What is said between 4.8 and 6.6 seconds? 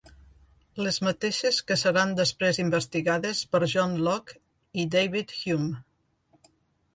i David Hume.